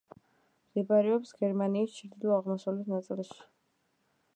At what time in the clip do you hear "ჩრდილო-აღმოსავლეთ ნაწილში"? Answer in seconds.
2.01-3.41